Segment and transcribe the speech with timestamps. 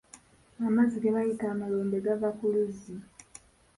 [0.67, 2.95] Amazzi ge bayita amalombe gava ku luzzi.